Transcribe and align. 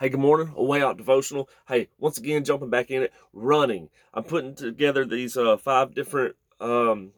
Hey, 0.00 0.10
good 0.10 0.20
morning. 0.20 0.52
A 0.54 0.62
way 0.62 0.80
out 0.80 0.96
devotional. 0.96 1.48
Hey, 1.66 1.88
once 1.98 2.18
again, 2.18 2.44
jumping 2.44 2.70
back 2.70 2.92
in 2.92 3.02
it, 3.02 3.12
running. 3.32 3.88
I'm 4.14 4.22
putting 4.22 4.54
together 4.54 5.04
these 5.04 5.36
uh, 5.36 5.56
five 5.56 5.92
different 5.92 6.36
um, 6.60 7.10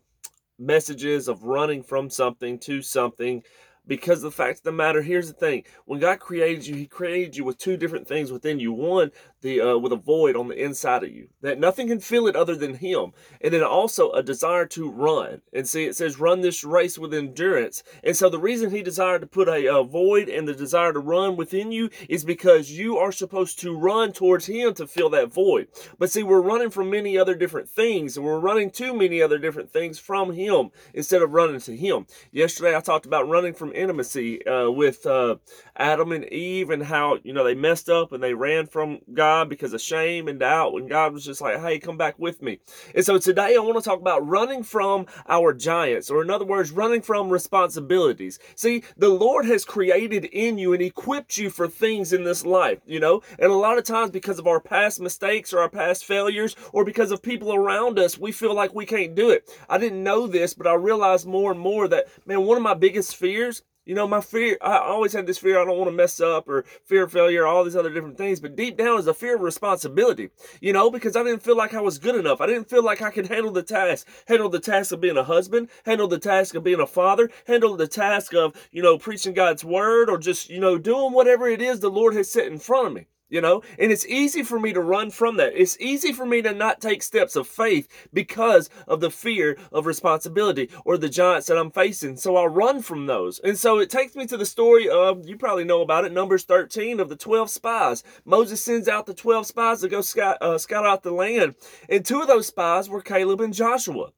messages 0.59 1.29
of 1.29 1.45
running 1.45 1.83
from 1.83 2.09
something 2.09 2.59
to 2.61 2.81
something 2.81 3.43
because 3.87 4.23
the 4.23 4.31
fact 4.31 4.59
of 4.59 4.65
the 4.65 4.73
matter 4.73 5.01
here's 5.01 5.29
the 5.29 5.33
thing 5.33 5.65
when 5.87 5.99
god 5.99 6.21
created 6.21 6.67
you 6.67 6.75
he 6.75 6.87
created 6.87 7.35
you 7.35 7.45
with 7.45 7.57
two 7.57 7.79
different 7.79 8.07
things 8.07 8.31
within 8.31 8.61
you 8.61 8.71
one 8.73 9.11
the 9.43 9.61
uh, 9.61 9.79
with 9.79 9.93
a 9.93 9.97
void 9.97 10.37
on 10.37 10.49
the 10.49 10.63
inside 10.63 11.03
of 11.03 11.11
you 11.11 11.29
that 11.41 11.59
nothing 11.59 11.89
can 11.89 12.01
fill 12.01 12.27
it 12.27 12.37
other 12.37 12.55
than 12.55 12.75
him 12.75 13.13
and 13.41 13.53
then 13.55 13.63
also 13.63 14.11
a 14.13 14.23
desire 14.23 14.67
to 14.67 14.91
run. 14.91 15.41
And 15.53 15.69
see 15.69 15.85
it 15.85 15.97
says 15.97 16.21
run 16.21 16.41
this 16.41 16.65
race 16.65 16.99
with 16.99 17.15
endurance. 17.15 17.83
And 18.05 18.17
so 18.17 18.29
the 18.29 18.39
reason 18.39 18.71
he 18.71 18.83
desired 18.83 19.23
to 19.23 19.27
put 19.27 19.49
a, 19.49 19.75
a 19.75 19.83
void 19.83 20.29
and 20.29 20.47
the 20.47 20.55
desire 20.55 20.93
to 20.93 20.99
run 20.99 21.37
within 21.37 21.73
you 21.73 21.91
is 22.09 22.25
because 22.25 22.71
you 22.71 22.99
are 22.99 23.13
supposed 23.13 23.59
to 23.61 23.77
run 23.77 24.13
towards 24.13 24.47
him 24.47 24.75
to 24.75 24.87
fill 24.87 25.11
that 25.11 25.33
void. 25.33 25.69
But 25.99 26.11
see 26.11 26.23
we're 26.23 26.41
running 26.41 26.71
from 26.71 26.91
many 26.91 27.17
other 27.17 27.35
different 27.35 27.69
things 27.69 28.17
and 28.17 28.27
we're 28.27 28.39
running 28.39 28.71
to 28.73 28.95
many 28.95 29.23
other 29.23 29.39
different 29.39 29.71
things 29.71 29.99
from 29.99 30.33
him 30.33 30.71
instead 30.95 31.23
of 31.23 31.33
running 31.33 31.61
to 31.61 31.77
him. 31.77 32.07
Yesterday 32.33 32.77
i 32.77 32.81
talked 32.81 33.07
about 33.07 33.29
running 33.29 33.55
from 33.55 33.73
intimacy 33.73 34.45
uh, 34.47 34.71
with 34.71 35.07
uh, 35.07 35.37
adam 35.77 36.13
and 36.13 36.25
eve 36.27 36.71
and 36.71 36.83
how 36.83 37.19
you 37.23 37.33
know 37.33 37.45
they 37.45 37.55
messed 37.55 37.89
up 37.89 38.13
and 38.13 38.23
they 38.23 38.35
ran 38.35 38.67
from 38.67 38.99
god 39.15 39.30
God 39.31 39.49
because 39.49 39.73
of 39.73 39.81
shame 39.81 40.27
and 40.27 40.41
doubt 40.41 40.73
when 40.73 40.89
God 40.89 41.13
was 41.13 41.25
just 41.25 41.41
like, 41.41 41.61
hey, 41.61 41.79
come 41.79 41.97
back 41.97 42.19
with 42.19 42.43
me. 42.43 42.59
And 42.97 43.05
so 43.05 43.17
today 43.17 43.55
I 43.55 43.61
want 43.61 43.77
to 43.77 43.89
talk 43.89 44.01
about 44.01 44.27
running 44.27 44.65
from 44.65 45.07
our 45.29 45.55
giants, 45.55 46.11
or 46.11 46.21
in 46.21 46.31
other 46.31 46.45
words, 46.45 46.73
running 46.73 47.01
from 47.01 47.31
responsibilities. 47.31 48.41
See, 48.57 48.83
the 48.97 49.09
Lord 49.09 49.45
has 49.45 49.65
created 49.65 50.25
in 50.25 50.59
you 50.59 50.73
and 50.73 50.83
equipped 50.83 51.39
you 51.39 51.49
for 51.49 51.69
things 51.69 52.13
in 52.13 52.25
this 52.25 52.45
life, 52.45 52.81
you 52.87 52.99
know? 52.99 53.23
And 53.39 53.53
a 53.53 53.55
lot 53.55 53.79
of 53.79 53.85
times 53.85 54.11
because 54.11 54.41
of 54.41 54.49
our 54.49 54.59
past 54.59 55.01
mistakes 55.01 55.53
or 55.53 55.61
our 55.61 55.71
past 55.71 56.05
failures 56.05 56.57
or 56.73 56.85
because 56.85 57.13
of 57.13 57.23
people 57.23 57.55
around 57.55 58.01
us, 58.01 58.19
we 58.19 58.33
feel 58.33 58.55
like 58.55 58.75
we 58.75 58.85
can't 58.85 59.15
do 59.15 59.31
it. 59.31 59.49
I 59.69 59.79
didn't 59.79 60.03
know 60.03 60.27
this, 60.27 60.55
but 60.55 60.67
I 60.67 60.75
realized 60.75 61.25
more 61.25 61.53
and 61.53 61.61
more 61.61 61.87
that, 61.87 62.09
man, 62.27 62.47
one 62.47 62.57
of 62.57 62.65
my 62.65 62.75
biggest 62.75 63.15
fears 63.15 63.63
you 63.85 63.95
know, 63.95 64.07
my 64.07 64.21
fear, 64.21 64.57
I 64.61 64.79
always 64.79 65.13
had 65.13 65.27
this 65.27 65.39
fear 65.39 65.61
I 65.61 65.65
don't 65.65 65.79
want 65.79 65.91
to 65.91 65.97
mess 65.97 66.21
up 66.21 66.49
or 66.49 66.65
fear 66.85 67.05
of 67.05 67.13
failure, 67.13 67.47
all 67.47 67.65
these 67.65 67.77
other 67.77 67.93
different 67.93 68.19
things. 68.19 68.41
But 68.41 68.57
deep 68.57 68.77
down 68.77 68.99
is 68.99 69.07
a 69.07 69.15
fear 69.15 69.37
of 69.37 69.41
responsibility, 69.41 70.31
you 70.61 70.73
know, 70.73 70.91
because 70.91 71.17
I 71.17 71.23
didn't 71.23 71.43
feel 71.43 71.57
like 71.57 71.75
I 71.75 71.81
was 71.81 71.99
good 71.99 72.15
enough. 72.15 72.41
I 72.41 72.47
didn't 72.47 72.69
feel 72.69 72.85
like 72.85 73.03
I 73.03 73.11
could 73.11 73.29
handle 73.29 73.53
the 73.53 73.63
task, 73.63 74.07
handle 74.27 74.49
the 74.49 74.61
task 74.61 74.93
of 74.93 75.01
being 75.01 75.17
a 75.17 75.25
husband, 75.25 75.69
handle 75.85 76.09
the 76.09 76.19
task 76.19 76.55
of 76.55 76.65
being 76.65 76.81
a 76.81 76.87
father, 76.87 77.31
handle 77.47 77.77
the 77.77 77.89
task 77.89 78.35
of, 78.35 78.55
you 78.71 78.83
know, 78.83 78.99
preaching 78.99 79.35
God's 79.35 79.65
word 79.65 80.11
or 80.11 80.19
just, 80.19 80.51
you 80.51 80.61
know, 80.61 80.79
doing 80.79 81.13
whatever 81.13 81.49
it 81.49 81.63
is 81.63 81.81
the 81.81 81.91
Lord 81.91 82.15
has 82.15 82.31
set 82.31 82.47
in 82.47 82.59
front 82.59 82.87
of 82.89 82.93
me 82.93 83.07
you 83.31 83.41
know? 83.41 83.63
And 83.79 83.91
it's 83.91 84.07
easy 84.07 84.43
for 84.43 84.61
me 84.61 84.73
to 84.73 84.81
run 84.81 85.11
from 85.11 85.37
that. 85.39 85.53
It's 85.55 85.79
easy 85.81 86.13
for 86.13 86.27
me 86.27 86.43
to 86.43 86.53
not 86.53 86.81
take 86.81 87.03
steps 87.03 87.37
of 87.37 87.47
faith 87.47 87.89
because 88.13 88.69
of 88.87 89.01
the 89.01 89.11
fear 89.11 89.57
of 89.73 89.87
responsibility 89.87 90.69
or 90.85 90.99
the 90.99 91.09
giants 91.09 91.47
that 91.47 91.59
i'm 91.59 91.71
facing. 91.71 92.17
So 92.17 92.37
i 92.37 92.45
run 92.45 92.83
from 92.83 93.07
those. 93.07 93.39
And 93.41 93.57
so 93.57 93.79
it 93.79 93.91
takes 93.91 94.15
me 94.17 94.27
to 94.27 94.37
the 94.37 94.47
story 94.47 94.89
of 94.89 95.27
you 95.27 95.37
probably 95.37 95.65
know 95.65 95.81
about 95.81 96.05
it 96.05 96.13
numbers 96.13 96.45
13 96.45 97.01
of 97.01 97.09
the 97.09 97.17
12 97.17 97.49
spies. 97.49 98.03
Moses 98.25 98.63
sends 98.63 98.89
out 98.89 99.07
the 99.07 99.15
12 99.15 99.47
spies 99.47 99.81
to 99.81 99.89
go 99.89 100.01
scout, 100.01 100.39
uh, 100.41 100.59
scout 100.59 100.85
out 100.85 101.03
the 101.03 101.13
land. 101.13 101.55
And 101.89 102.05
two 102.05 102.21
of 102.21 102.27
those 102.27 102.49
spies 102.49 102.89
were 102.89 103.01
caleb 103.01 103.41
and 103.41 103.55
joshua 103.55 104.11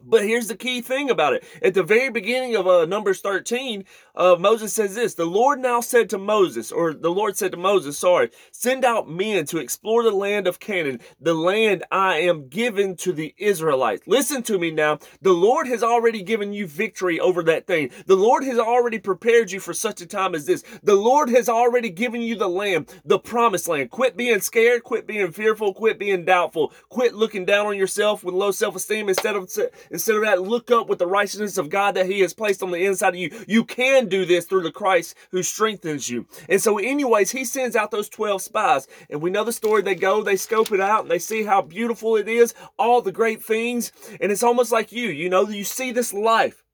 but 0.00 0.22
here's 0.22 0.48
the 0.48 0.56
key 0.56 0.80
thing 0.80 1.10
about 1.10 1.32
it. 1.32 1.44
At 1.62 1.74
the 1.74 1.82
very 1.82 2.10
beginning 2.10 2.54
of 2.54 2.66
uh, 2.66 2.86
Numbers 2.86 3.20
13, 3.20 3.84
uh, 4.14 4.36
Moses 4.38 4.72
says 4.72 4.94
this 4.94 5.14
The 5.14 5.24
Lord 5.24 5.60
now 5.60 5.80
said 5.80 6.08
to 6.10 6.18
Moses, 6.18 6.70
or 6.70 6.94
the 6.94 7.10
Lord 7.10 7.36
said 7.36 7.50
to 7.52 7.56
Moses, 7.56 7.98
sorry, 7.98 8.30
send 8.52 8.84
out 8.84 9.08
men 9.08 9.46
to 9.46 9.58
explore 9.58 10.02
the 10.02 10.10
land 10.10 10.46
of 10.46 10.60
Canaan, 10.60 11.00
the 11.20 11.34
land 11.34 11.84
I 11.90 12.18
am 12.18 12.48
given 12.48 12.96
to 12.96 13.12
the 13.12 13.34
Israelites. 13.36 14.02
Listen 14.06 14.42
to 14.44 14.58
me 14.58 14.70
now. 14.70 14.98
The 15.22 15.32
Lord 15.32 15.66
has 15.66 15.82
already 15.82 16.22
given 16.22 16.52
you 16.52 16.66
victory 16.66 17.18
over 17.18 17.42
that 17.44 17.66
thing. 17.66 17.90
The 18.06 18.16
Lord 18.16 18.44
has 18.44 18.58
already 18.58 18.98
prepared 18.98 19.50
you 19.50 19.60
for 19.60 19.74
such 19.74 20.00
a 20.00 20.06
time 20.06 20.34
as 20.34 20.46
this. 20.46 20.62
The 20.82 20.94
Lord 20.94 21.30
has 21.30 21.48
already 21.48 21.90
given 21.90 22.22
you 22.22 22.36
the 22.36 22.48
land, 22.48 22.92
the 23.04 23.18
promised 23.18 23.68
land. 23.68 23.90
Quit 23.90 24.16
being 24.16 24.40
scared, 24.40 24.84
quit 24.84 25.06
being 25.06 25.32
fearful, 25.32 25.74
quit 25.74 25.98
being 25.98 26.24
doubtful, 26.24 26.72
quit 26.88 27.14
looking 27.14 27.44
down 27.44 27.66
on 27.66 27.76
yourself 27.76 28.22
with 28.22 28.34
low 28.34 28.50
self 28.50 28.76
esteem 28.76 29.08
instead 29.08 29.36
of 29.36 29.50
Instead 29.90 30.16
of 30.16 30.22
that, 30.22 30.42
look 30.42 30.70
up 30.70 30.88
with 30.88 30.98
the 30.98 31.06
righteousness 31.06 31.58
of 31.58 31.70
God 31.70 31.94
that 31.94 32.06
He 32.06 32.20
has 32.20 32.34
placed 32.34 32.62
on 32.62 32.70
the 32.70 32.84
inside 32.84 33.10
of 33.10 33.16
you. 33.16 33.30
You 33.46 33.64
can 33.64 34.08
do 34.08 34.24
this 34.24 34.44
through 34.44 34.62
the 34.62 34.72
Christ 34.72 35.16
who 35.30 35.42
strengthens 35.42 36.08
you. 36.08 36.26
And 36.48 36.60
so, 36.60 36.78
anyways, 36.78 37.30
He 37.30 37.44
sends 37.44 37.76
out 37.76 37.90
those 37.90 38.08
12 38.08 38.42
spies. 38.42 38.88
And 39.10 39.22
we 39.22 39.30
know 39.30 39.44
the 39.44 39.52
story. 39.52 39.82
They 39.82 39.94
go, 39.94 40.22
they 40.22 40.36
scope 40.36 40.72
it 40.72 40.80
out, 40.80 41.02
and 41.02 41.10
they 41.10 41.18
see 41.18 41.44
how 41.44 41.62
beautiful 41.62 42.16
it 42.16 42.28
is, 42.28 42.54
all 42.78 43.02
the 43.02 43.12
great 43.12 43.42
things. 43.42 43.92
And 44.20 44.32
it's 44.32 44.42
almost 44.42 44.72
like 44.72 44.92
you, 44.92 45.08
you 45.08 45.28
know, 45.28 45.48
you 45.48 45.64
see 45.64 45.92
this 45.92 46.12
life 46.12 46.65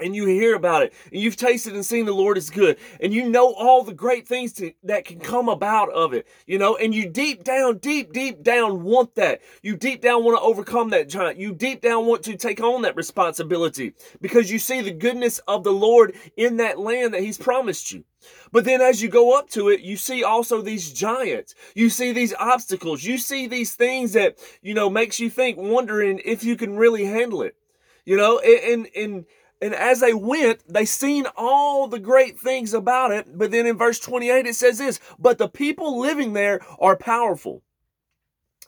and 0.00 0.16
you 0.16 0.26
hear 0.26 0.54
about 0.54 0.82
it 0.82 0.92
and 1.10 1.20
you've 1.20 1.36
tasted 1.36 1.74
and 1.74 1.84
seen 1.84 2.06
the 2.06 2.12
lord 2.12 2.38
is 2.38 2.50
good 2.50 2.78
and 3.00 3.12
you 3.12 3.28
know 3.28 3.52
all 3.54 3.82
the 3.82 3.92
great 3.92 4.26
things 4.26 4.52
to, 4.52 4.72
that 4.82 5.04
can 5.04 5.18
come 5.18 5.48
about 5.48 5.90
of 5.90 6.12
it 6.12 6.26
you 6.46 6.58
know 6.58 6.76
and 6.76 6.94
you 6.94 7.08
deep 7.08 7.44
down 7.44 7.78
deep 7.78 8.12
deep 8.12 8.42
down 8.42 8.82
want 8.82 9.14
that 9.14 9.40
you 9.62 9.76
deep 9.76 10.00
down 10.00 10.24
want 10.24 10.36
to 10.36 10.42
overcome 10.42 10.90
that 10.90 11.08
giant 11.08 11.38
you 11.38 11.52
deep 11.52 11.80
down 11.80 12.06
want 12.06 12.22
to 12.22 12.36
take 12.36 12.60
on 12.60 12.82
that 12.82 12.96
responsibility 12.96 13.92
because 14.20 14.50
you 14.50 14.58
see 14.58 14.80
the 14.80 14.90
goodness 14.90 15.38
of 15.46 15.64
the 15.64 15.72
lord 15.72 16.14
in 16.36 16.56
that 16.56 16.78
land 16.78 17.12
that 17.12 17.20
he's 17.20 17.38
promised 17.38 17.92
you 17.92 18.04
but 18.52 18.64
then 18.64 18.80
as 18.80 19.02
you 19.02 19.08
go 19.08 19.36
up 19.36 19.48
to 19.50 19.68
it, 19.68 19.80
you 19.80 19.96
see 19.96 20.22
also 20.22 20.60
these 20.60 20.92
giants. 20.92 21.54
You 21.74 21.90
see 21.90 22.12
these 22.12 22.34
obstacles. 22.38 23.02
You 23.02 23.18
see 23.18 23.46
these 23.46 23.74
things 23.74 24.12
that, 24.12 24.38
you 24.62 24.74
know, 24.74 24.88
makes 24.88 25.18
you 25.18 25.30
think, 25.30 25.58
wondering 25.58 26.20
if 26.24 26.44
you 26.44 26.56
can 26.56 26.76
really 26.76 27.04
handle 27.04 27.42
it. 27.42 27.56
You 28.04 28.16
know, 28.16 28.38
and, 28.40 28.86
and, 28.86 28.96
and 28.96 29.24
as 29.62 30.00
they 30.00 30.12
went, 30.12 30.60
they 30.68 30.84
seen 30.84 31.26
all 31.36 31.86
the 31.86 32.00
great 32.00 32.38
things 32.38 32.74
about 32.74 33.12
it. 33.12 33.38
But 33.38 33.52
then 33.52 33.66
in 33.66 33.78
verse 33.78 34.00
28, 34.00 34.46
it 34.46 34.56
says 34.56 34.78
this, 34.78 34.98
but 35.18 35.38
the 35.38 35.48
people 35.48 36.00
living 36.00 36.32
there 36.32 36.60
are 36.80 36.96
powerful 36.96 37.62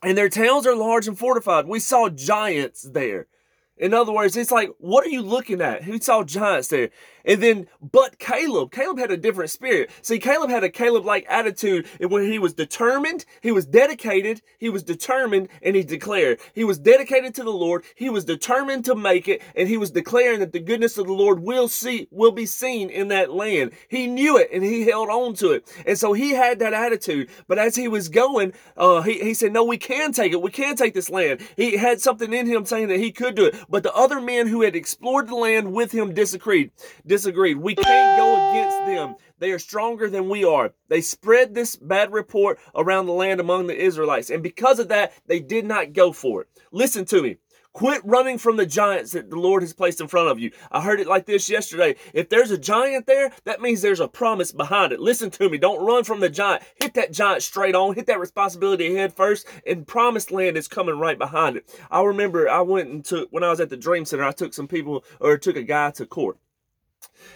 and 0.05 0.17
their 0.17 0.29
towns 0.29 0.67
are 0.67 0.77
large 0.77 1.09
and 1.09 1.19
fortified. 1.19 1.67
We 1.67 1.81
saw 1.81 2.09
giants 2.09 2.83
there. 2.83 3.27
In 3.77 3.93
other 3.93 4.13
words, 4.13 4.37
it's 4.37 4.53
like, 4.53 4.71
what 4.79 5.05
are 5.05 5.11
you 5.11 5.21
looking 5.23 5.61
at? 5.61 5.83
Who 5.83 5.99
saw 5.99 6.23
giants 6.23 6.69
there? 6.69 6.91
And 7.25 7.43
then, 7.43 7.67
but 7.81 8.19
Caleb, 8.19 8.71
Caleb 8.71 8.99
had 8.99 9.11
a 9.11 9.17
different 9.17 9.51
spirit. 9.51 9.91
See, 10.03 10.19
Caleb 10.19 10.51
had 10.51 10.63
a 10.63 10.69
Caleb 10.69 11.05
like 11.05 11.25
attitude 11.29 11.87
when 11.99 12.31
he 12.31 12.39
was 12.39 12.53
determined, 12.53 13.25
he 13.41 13.51
was 13.51 13.65
dedicated, 13.65 14.43
he 14.59 14.69
was 14.69 14.83
determined, 14.83 15.49
and 15.63 15.75
he 15.75 15.83
declared. 15.83 16.39
He 16.55 16.65
was 16.65 16.79
dedicated 16.79 17.35
to 17.37 17.43
the 17.43 17.51
Lord, 17.51 17.85
he 17.97 18.11
was 18.11 18.25
determined 18.25 18.85
to 18.85 18.95
make 18.95 19.27
it, 19.27 19.43
and 19.57 19.69
he 19.69 19.79
was 19.79 19.91
declaring 19.91 20.41
that 20.41 20.53
the 20.53 20.61
goodness 20.61 20.99
of 20.99 21.07
the 21.07 21.13
Lord 21.13 21.41
will 21.41 21.67
see, 21.67 22.09
will 22.11 22.33
be 22.33 22.47
seen 22.47 22.91
in 22.91 23.09
that 23.09 23.33
land. 23.33 23.73
He 23.89 24.07
knew 24.07 24.37
it 24.37 24.51
and 24.53 24.63
he 24.63 24.83
held 24.83 25.09
on 25.09 25.35
to 25.35 25.53
it. 25.53 25.69
And 25.87 25.99
so 25.99 26.13
he 26.13 26.31
had 26.31 26.59
that 26.59 26.75
attitude. 26.75 27.31
But 27.49 27.59
as 27.59 27.75
he 27.75 27.89
was 27.89 28.09
going, 28.09 28.53
uh, 28.77 29.03
he, 29.03 29.19
he 29.21 29.35
said, 29.35 29.53
No, 29.53 29.65
we 29.65 29.79
can 29.79 30.13
take 30.13 30.33
it. 30.33 30.43
We 30.43 30.51
can 30.51 30.77
take 30.77 30.95
this 30.95 31.11
land. 31.11 31.41
He 31.57 31.77
had 31.77 32.01
something 32.01 32.33
in 32.33 32.47
him 32.47 32.67
saying 32.67 32.89
that 32.89 33.01
he 33.01 33.11
could 33.11 33.35
do 33.35 33.47
it. 33.47 33.57
But 33.69 33.83
the 33.83 33.95
other 33.95 34.21
men 34.21 34.47
who 34.47 34.63
had 34.63 34.77
explored 34.77 35.29
the 35.29 35.35
land 35.35 35.73
with 35.73 35.93
him 35.93 36.15
disagreed 36.15 36.71
disagreed. 37.07 37.59
We 37.59 37.75
can't 37.75 38.19
go 38.19 38.51
against 38.51 38.87
them. 38.87 39.17
They 39.39 39.53
are 39.53 39.59
stronger 39.59 40.09
than 40.09 40.29
we 40.29 40.45
are. 40.45 40.73
They 40.89 41.01
spread 41.01 41.55
this 41.55 41.77
bad 41.77 42.13
report 42.13 42.59
around 42.75 43.07
the 43.07 43.13
land 43.13 43.41
among 43.41 43.67
the 43.67 43.77
Israelites. 43.77 44.31
And 44.31 44.43
because 44.43 44.79
of 44.79 44.89
that, 44.89 45.13
they 45.27 45.41
did 45.41 45.65
not 45.65 45.93
go 45.93 46.13
for 46.13 46.43
it. 46.43 46.49
Listen 46.73 47.05
to 47.07 47.23
me. 47.23 47.37
Quit 47.75 48.03
running 48.05 48.39
from 48.39 48.57
the 48.57 48.67
giants 48.67 49.11
that 49.13 49.31
the 49.31 49.37
Lord 49.37 49.61
has 49.65 49.73
placed 49.73 50.01
in 50.01 50.07
front 50.07 50.29
of 50.29 50.39
you. 50.39 50.53
I 50.71 50.81
heard 50.81 51.01
it 51.01 51.09
like 51.09 51.27
this 51.27 51.51
yesterday. 51.51 51.97
If 52.13 52.29
there's 52.29 52.53
a 52.53 52.57
giant 52.57 53.07
there, 53.07 53.33
that 53.47 53.61
means 53.61 53.83
there's 53.83 53.99
a 53.99 54.07
promise 54.07 54.53
behind 54.53 54.93
it. 54.93 55.01
Listen 55.01 55.29
to 55.33 55.51
me. 55.51 55.59
Don't 55.59 55.85
run 55.85 56.05
from 56.05 56.21
the 56.21 56.31
giant. 56.31 56.63
Hit 56.81 56.95
that 56.95 57.13
giant 57.13 57.43
straight 57.43 57.75
on. 57.75 57.97
Hit 57.97 58.07
that 58.07 58.21
responsibility 58.21 58.95
head 58.95 59.13
first, 59.13 59.49
and 59.67 59.89
promised 59.89 60.31
land 60.31 60.57
is 60.57 60.69
coming 60.69 61.01
right 61.01 61.19
behind 61.19 61.57
it. 61.57 61.69
I 61.91 62.03
remember 62.03 62.49
I 62.49 62.61
went 62.61 62.91
and 62.91 63.05
took, 63.05 63.29
when 63.33 63.43
I 63.43 63.51
was 63.51 63.59
at 63.59 63.71
the 63.71 63.77
Dream 63.77 64.05
Center, 64.05 64.23
I 64.23 64.31
took 64.31 64.55
some 64.55 64.69
people, 64.69 65.05
or 65.19 65.37
took 65.37 65.57
a 65.57 65.63
guy 65.65 65.91
to 65.93 66.07
court 66.07 66.39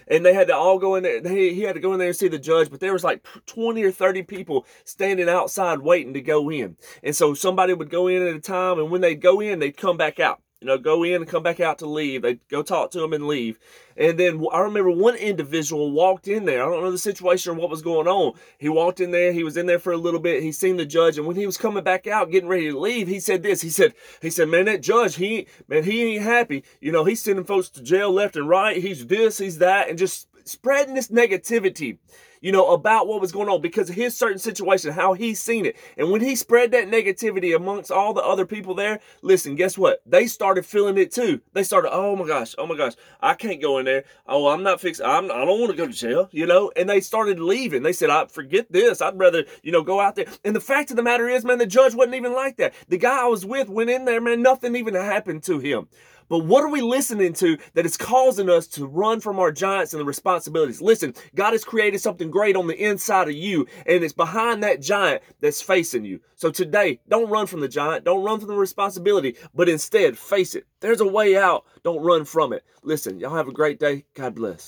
and 0.07 0.25
they 0.25 0.35
had 0.35 0.49
to 0.49 0.57
all 0.57 0.79
go 0.79 0.95
in 0.95 1.03
there. 1.03 1.23
He, 1.23 1.55
he 1.55 1.63
had 1.63 1.75
to 1.75 1.81
go 1.81 1.93
in 1.93 1.99
there 1.99 2.09
and 2.09 2.17
see 2.17 2.29
the 2.29 2.39
judge, 2.39 2.71
but 2.71 2.81
there 2.81 2.93
was 2.93 3.05
like 3.05 3.27
20 3.47 3.83
or 3.83 3.93
30 3.93 4.23
people 4.23 4.67
standing 4.85 5.29
outside 5.29 5.81
waiting 5.81 6.15
to 6.15 6.21
go 6.21 6.51
in. 6.51 6.77
And 7.03 7.15
so 7.15 7.35
somebody 7.35 7.75
would 7.75 7.91
go 7.91 8.07
in 8.07 8.27
at 8.27 8.35
a 8.35 8.41
time, 8.41 8.79
and 8.79 8.91
when 8.91 9.01
they'd 9.01 9.21
go 9.21 9.41
in, 9.41 9.59
they'd 9.59 9.77
come 9.77 9.97
back 9.97 10.21
out 10.21 10.41
you 10.61 10.67
know, 10.67 10.77
go 10.77 11.05
in 11.05 11.15
and 11.15 11.29
come 11.29 11.43
back 11.43 11.61
out 11.61 11.79
to 11.79 11.87
leave. 11.87 12.23
They 12.23 12.35
go 12.51 12.63
talk 12.63 12.91
to 12.93 13.03
him 13.03 13.13
and 13.13 13.29
leave. 13.29 13.59
And 13.97 14.19
then 14.19 14.45
I 14.53 14.61
remember 14.61 14.91
one 14.91 15.15
individual 15.15 15.93
walked 15.93 16.27
in 16.27 16.47
there. 16.47 16.63
I 16.63 16.69
don't 16.69 16.83
know 16.83 16.91
the 16.91 16.99
situation 16.99 17.53
or 17.53 17.55
what 17.55 17.71
was 17.71 17.83
going 17.83 18.09
on. 18.09 18.35
He 18.59 18.69
walked 18.69 19.01
in 19.01 19.13
there. 19.13 19.33
He 19.33 19.45
was 19.45 19.57
in 19.57 19.67
there 19.67 19.79
for 19.79 19.93
a 19.93 19.97
little 19.97 20.19
bit. 20.19 20.43
He 20.43 20.51
seen 20.51 20.77
the 20.77 20.87
judge, 20.87 21.17
and 21.17 21.27
when 21.27 21.37
he 21.37 21.47
was 21.47 21.57
coming 21.57 21.85
back 21.85 22.07
out, 22.07 22.31
getting 22.31 22.49
ready 22.49 22.71
to 22.71 22.79
leave, 22.79 23.07
he 23.07 23.21
said 23.21 23.43
this. 23.43 23.61
He 23.61 23.71
said, 23.71 23.95
"He 24.21 24.31
said, 24.31 24.49
man, 24.49 24.65
that 24.65 24.83
judge, 24.83 25.17
he 25.17 25.47
man, 25.69 25.85
he 25.85 26.17
ain't 26.17 26.25
happy. 26.25 26.65
You 26.81 26.91
know, 26.91 27.05
he's 27.05 27.23
sending 27.23 27.45
folks 27.45 27.69
to 27.71 27.83
jail 27.83 28.11
left 28.11 28.37
and 28.37 28.49
right. 28.49 28.77
He's 28.77 29.07
this, 29.07 29.39
he's 29.39 29.59
that, 29.59 29.89
and 29.89 29.99
just 29.99 30.29
spreading 30.45 30.95
this 30.95 31.09
negativity." 31.09 31.99
You 32.41 32.53
know, 32.53 32.73
about 32.73 33.07
what 33.07 33.21
was 33.21 33.33
going 33.33 33.49
on 33.49 33.61
because 33.61 33.91
of 33.91 33.97
his 33.97 34.17
certain 34.17 34.39
situation, 34.39 34.93
how 34.93 35.13
he's 35.13 35.41
seen 35.41 35.67
it. 35.67 35.77
And 35.97 36.11
when 36.11 36.21
he 36.21 36.37
spread 36.37 36.71
that 36.73 36.89
negativity 36.89 37.55
amongst 37.55 37.91
all 37.91 38.15
the 38.15 38.23
other 38.23 38.47
people 38.47 38.75
there, 38.75 39.01
listen, 39.23 39.55
guess 39.55 39.77
what? 39.77 40.03
They 40.07 40.27
started 40.27 40.65
feeling 40.67 40.99
it 40.99 41.13
too. 41.13 41.41
They 41.53 41.63
started, 41.63 41.91
oh 41.93 42.17
my 42.17 42.27
gosh, 42.27 42.55
oh 42.59 42.67
my 42.67 42.77
gosh, 42.77 42.95
I 43.21 43.35
can't 43.35 43.61
go 43.61 43.79
in 43.79 43.85
there. 43.85 44.05
Oh, 44.27 44.49
I'm 44.49 44.63
not 44.63 44.81
fixing, 44.81 45.07
I'm, 45.07 45.27
I 45.31 45.45
don't 45.45 45.61
want 45.61 45.71
to 45.71 45.77
go 45.77 45.87
to 45.87 45.93
jail, 45.93 46.29
you 46.33 46.47
know? 46.47 46.73
And 46.77 46.89
they 46.89 47.01
started 47.01 47.41
leaving. 47.41 47.83
They 47.83 47.93
said, 47.93 48.11
I 48.11 48.27
forget 48.27 48.71
this. 48.71 49.01
I'd 49.01 49.19
rather, 49.19 49.45
you 49.63 49.73
know, 49.73 49.83
go 49.83 50.01
out 50.01 50.17
there. 50.17 50.27
And 50.45 50.55
the 50.55 50.61
fact 50.61 50.91
of 50.91 50.97
the 50.97 51.03
matter 51.03 51.29
is, 51.29 51.45
man, 51.45 51.59
the 51.59 51.67
judge 51.67 51.95
wasn't 51.95 52.17
even 52.17 52.33
like 52.33 52.57
that. 52.57 52.75
The 52.89 52.99
guy 52.99 53.23
I 53.23 53.27
was 53.27 53.45
with 53.45 53.69
went 53.69 53.91
in 53.91 54.05
there, 54.05 54.21
man, 54.21 54.43
nothing 54.43 54.77
even 54.77 54.95
happened 54.95 55.43
to 55.45 55.59
him. 55.59 55.89
But 56.29 56.41
what 56.45 56.65
are 56.65 56.71
we 56.71 56.81
listening 56.81 57.33
to 57.35 57.59
that 57.75 57.87
is 57.87 57.97
causing 57.97 58.51
us 58.51 58.67
to 58.69 58.87
run 58.87 59.21
from 59.21 59.39
our 59.39 59.53
giants 59.53 59.93
and 59.93 60.01
the 60.01 60.05
responsibilities? 60.05 60.81
Listen, 60.81 61.15
God 61.35 61.53
has 61.53 61.65
created 61.65 62.01
something 62.01 62.31
great 62.31 62.57
on 62.57 62.67
the 62.67 62.77
inside 62.83 63.29
of 63.29 63.35
you, 63.35 63.67
and 63.87 64.05
it's 64.05 64.13
behind 64.13 64.63
that 64.63 64.81
giant 64.81 65.23
that's 65.41 65.63
facing 65.63 66.05
you. 66.05 66.21
So 66.35 66.51
today, 66.51 67.01
don't 67.09 67.31
run 67.31 67.47
from 67.47 67.61
the 67.61 67.69
giant, 67.69 68.05
don't 68.05 68.25
run 68.25 68.41
from 68.41 68.49
the 68.49 68.57
responsibility, 68.57 69.37
but 69.55 69.69
instead 69.69 70.19
face 70.19 70.55
it. 70.55 70.67
There's 70.81 71.01
a 71.01 71.07
way 71.07 71.37
out. 71.37 71.65
Don't 71.83 72.05
run 72.05 72.25
from 72.25 72.53
it. 72.53 72.63
Listen, 72.83 73.19
y'all 73.19 73.35
have 73.35 73.49
a 73.49 73.53
great 73.53 73.81
day. 73.81 74.05
God 74.15 74.35
bless. 74.35 74.67